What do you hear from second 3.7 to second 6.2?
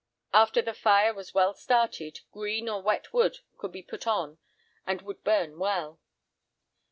be put on and would burn well.